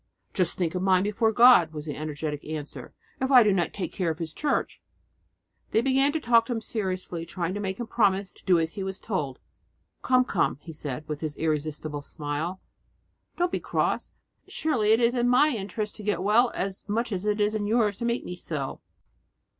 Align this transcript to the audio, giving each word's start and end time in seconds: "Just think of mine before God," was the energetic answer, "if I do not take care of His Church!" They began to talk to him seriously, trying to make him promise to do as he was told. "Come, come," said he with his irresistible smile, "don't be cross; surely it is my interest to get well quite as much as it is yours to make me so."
"Just 0.33 0.57
think 0.57 0.73
of 0.73 0.81
mine 0.81 1.03
before 1.03 1.31
God," 1.31 1.73
was 1.73 1.85
the 1.85 1.95
energetic 1.95 2.43
answer, 2.49 2.95
"if 3.21 3.29
I 3.31 3.43
do 3.43 3.53
not 3.53 3.71
take 3.71 3.93
care 3.93 4.09
of 4.09 4.17
His 4.17 4.33
Church!" 4.33 4.81
They 5.69 5.81
began 5.81 6.11
to 6.13 6.19
talk 6.19 6.47
to 6.47 6.53
him 6.53 6.59
seriously, 6.59 7.23
trying 7.23 7.53
to 7.53 7.59
make 7.59 7.79
him 7.79 7.85
promise 7.85 8.33
to 8.33 8.43
do 8.45 8.57
as 8.57 8.73
he 8.73 8.81
was 8.81 8.99
told. 8.99 9.37
"Come, 10.01 10.25
come," 10.25 10.57
said 10.71 11.03
he 11.03 11.07
with 11.07 11.21
his 11.21 11.37
irresistible 11.37 12.01
smile, 12.01 12.59
"don't 13.37 13.51
be 13.51 13.59
cross; 13.59 14.11
surely 14.47 14.89
it 14.91 15.01
is 15.01 15.13
my 15.13 15.49
interest 15.49 15.95
to 15.97 16.03
get 16.03 16.23
well 16.23 16.49
quite 16.49 16.57
as 16.59 16.83
much 16.89 17.11
as 17.11 17.27
it 17.27 17.39
is 17.39 17.53
yours 17.53 17.99
to 17.99 18.05
make 18.05 18.25
me 18.25 18.35
so." 18.35 18.81